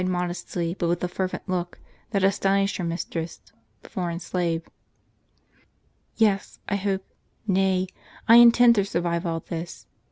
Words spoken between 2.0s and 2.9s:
that astonished her